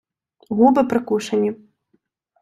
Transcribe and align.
Губи 0.49 0.83
прикушені. 0.83 1.55